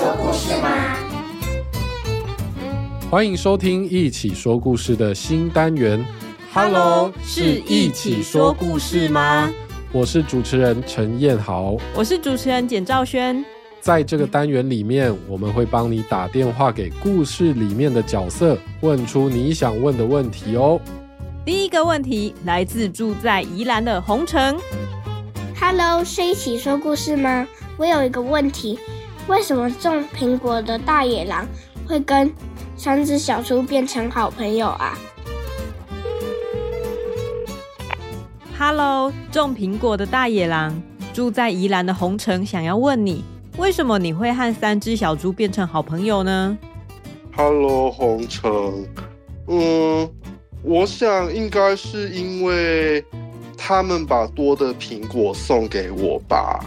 [0.00, 0.96] 说故事吗？
[3.10, 6.02] 欢迎收听《一起说故事》的新单元。
[6.54, 9.50] Hello，是一起说故事吗？
[9.92, 13.44] 我是主持人陈彦豪，我是主持人简兆轩。
[13.82, 20.80] 在这个单元里面，我们会帮你打电话给故事里面的角色，问出你想问的问题哦。
[21.44, 24.56] 第一个问题来自住在宜兰的红城。
[25.60, 27.46] Hello，是一起说故事吗？
[27.76, 28.78] 我有一个问题，
[29.30, 31.46] 为什么种苹果的大野狼
[31.86, 32.34] 会跟
[32.76, 34.98] 三只小猪变成好朋友啊
[38.58, 40.82] ？Hello，种苹果的大野狼
[41.14, 43.22] 住在宜兰的红城想要问你，
[43.56, 46.58] 为什么你会和三只小猪变成好朋友呢
[47.36, 48.50] ？Hello，红尘，
[49.46, 50.10] 嗯。
[50.62, 53.02] 我想应该是因为
[53.56, 56.62] 他们把多的苹果送给我吧。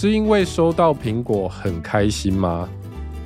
[0.00, 2.66] 是因为收到苹果很开心吗？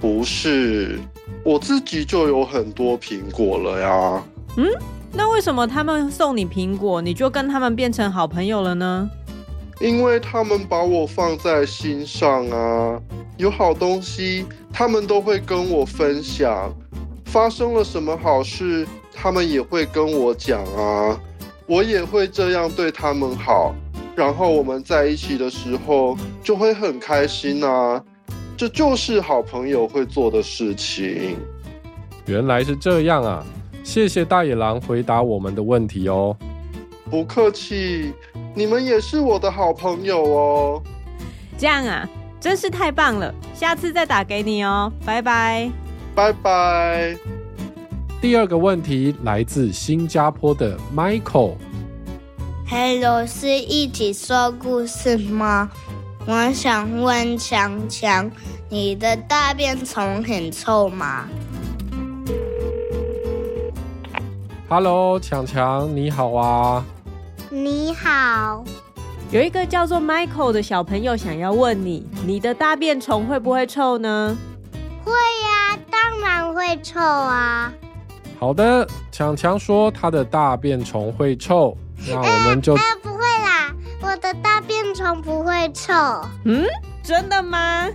[0.00, 0.98] 不是，
[1.44, 4.24] 我自己就有很多苹果了呀。
[4.56, 4.66] 嗯，
[5.12, 9.08] 那为什么他们送你苹果，你就跟他们变成好朋友了呢？
[9.80, 13.00] 因为他们把我放在心上啊，
[13.36, 16.74] 有好东西他们都会跟我分享。
[17.26, 21.20] 发生了什么好事，他们也会跟我讲啊，
[21.68, 23.72] 我也会这样对他们好，
[24.16, 28.02] 然后我们在一起的时候就会很开心啊，
[28.56, 31.36] 这就是好朋友会做的事情。
[32.26, 33.44] 原来是这样啊，
[33.82, 36.36] 谢谢大野狼回答我们的问题哦。
[37.10, 38.12] 不客气，
[38.54, 40.82] 你们也是我的好朋友哦。
[41.58, 42.08] 这样啊，
[42.40, 45.70] 真是太棒了，下次再打给你哦，拜拜。
[46.14, 47.16] 拜拜。
[48.20, 51.56] 第二个问题来自新加坡的 Michael。
[52.76, 55.70] Hello，是一起说故事吗？
[56.26, 58.28] 我想问强强，
[58.68, 61.28] 你的大便虫很臭吗
[64.68, 66.84] ？Hello，强强，你好啊。
[67.48, 68.64] 你好。
[69.30, 74.36] 有一个叫做 Michael 的小朋友想要问你，你的大便虫会不会臭呢？
[75.04, 77.72] 会呀、啊，当然会臭啊。
[78.40, 81.78] 好的，强强说他的大便虫会臭，
[82.08, 82.74] 那我们就……
[82.74, 83.72] 哎、欸欸，不会啦，
[84.02, 85.92] 我的大便虫不会臭。
[86.44, 86.66] 嗯，
[87.02, 87.86] 真的吗？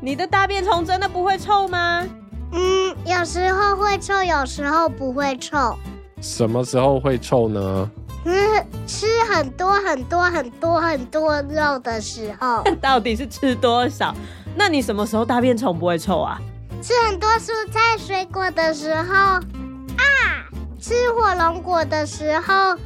[0.00, 2.06] 你的大便虫真的不会臭吗？
[2.52, 5.76] 嗯，有时候会臭，有时候不会臭。
[6.20, 7.90] 什么时候会臭呢？
[8.24, 12.62] 嗯，吃很多很多很多很多肉的时候。
[12.80, 14.14] 到底是吃多少？
[14.56, 16.40] 那你什么时候大便虫不会臭啊？
[16.82, 19.42] 吃很多蔬菜水果的时候啊，
[20.80, 22.76] 吃火龙果的时候，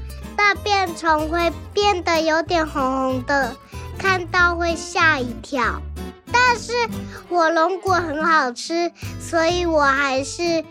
[0.45, 3.55] 大便虫会变得有点红红的，
[3.97, 5.81] 看到会吓一跳。
[6.33, 6.73] 但是
[7.29, 10.65] 火龙果很好吃，所以我还是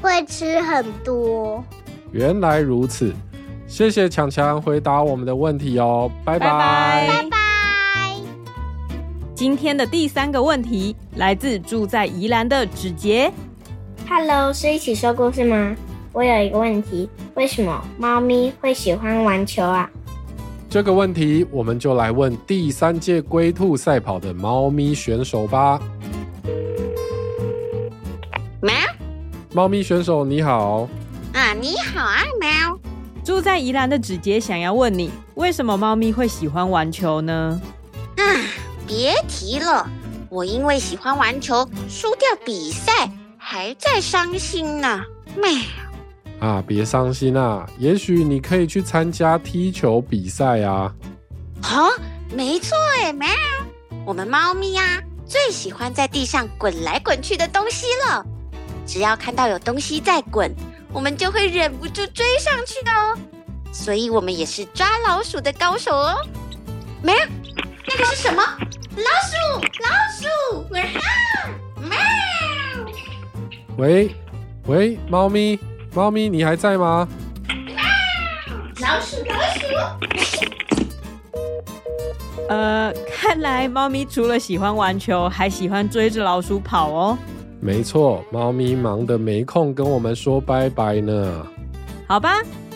[0.00, 1.62] 会吃很多。
[2.10, 3.14] 原来如此，
[3.66, 6.48] 谢谢强强回答我们的问题哦，拜拜。
[7.06, 7.36] 拜拜。
[9.34, 13.30] 今天的第三个问题来自住在宜兰的芷杰。
[14.08, 15.76] Hello，是一起说故事吗？
[16.18, 19.88] 我有一个问题，为什么猫咪会喜欢玩球啊？
[20.68, 25.80] 这个问题我们就来问第三届龟兔赛跑的猫咪选手吧。
[28.60, 28.74] 喵，
[29.52, 30.88] 猫咪选手你好。
[31.34, 32.50] 啊，你好啊，喵。
[33.24, 37.60] 住在宜兰的子杰想要问你，为什么猫咪会喜欢玩球呢？
[38.16, 38.22] 啊。
[38.88, 39.88] 别提了，
[40.28, 45.00] 我因为喜欢玩球输掉比赛，还在伤心呢。
[45.36, 45.48] 喵
[46.40, 50.94] 啊，别伤心啊，也许你可以去参加踢球比赛啊。
[51.60, 51.90] 好、哦，
[52.32, 53.26] 没错哎，喵。
[54.06, 58.24] 我们猫咪呀、啊，最喜欢在地上滚来滚去的东西了。
[58.86, 60.54] 只要看到有东西在滚，
[60.92, 63.18] 我们就会忍不住追上去的哦。
[63.72, 66.16] 所以我们也是抓老鼠的高手哦。
[67.02, 67.14] 喵，
[67.86, 68.42] 那个是什么？
[68.96, 69.36] 老鼠，
[69.84, 70.64] 老鼠！
[70.70, 71.98] 喵！
[73.76, 74.14] 喂，
[74.66, 75.58] 喂，猫咪，
[75.98, 77.08] 猫咪，你还在吗？
[78.80, 79.36] 老鼠，老
[80.20, 80.46] 鼠。
[82.48, 87.18] 呃，看来猫咪除了喜欢玩球，还喜欢追着老鼠跑哦。
[87.58, 91.44] 没错，猫咪忙得没空跟我们说拜拜呢。
[92.06, 92.34] 好吧，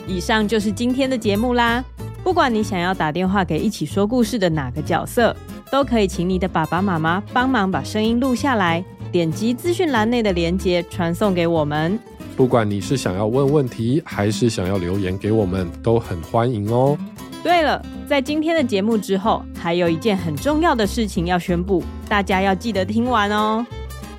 [0.08, 1.84] 以上就是今天的节目啦。
[2.24, 5.36] 不管你想要打电话给一起说故事的哪个角色。
[5.70, 11.96] 都可以，请你的爸爸妈妈帮忙把声音录下来，点击资讯栏内的链接传送给我们。
[12.36, 16.98] 不管你是想要问问题，还是想要留言给我们，都很欢迎哦。
[17.42, 23.64] 对了，在今天的节目之后，还有一件很重要的事情要宣布，大家要记得听完哦。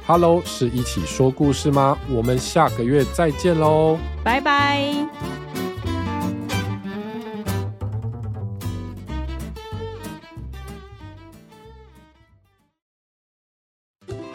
[0.05, 1.97] Hello，是一起说故事吗？
[2.09, 4.93] 我们下个月再见喽，拜拜。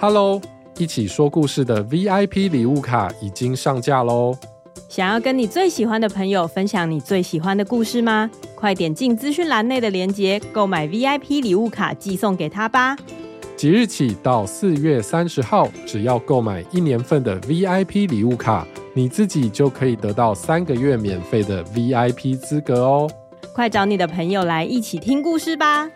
[0.01, 0.41] Hello，
[0.79, 4.33] 一起说故事的 VIP 礼物卡已经上架喽！
[4.89, 8.31] 想要跟你最喜欢的朋友分享你最喜欢的故事吗？
[8.55, 12.97] 快点进资讯栏内的链接，购买 VIP 礼物卡寄送给他吧！
[13.57, 18.65] 即日起到四月三十号，只要购买一年份的 VIP 礼物卡，
[18.95, 23.11] 你自己就可以得到三个月免费的 VIP 资格哦！
[23.53, 25.91] 快找你的朋友来一起听故事吧！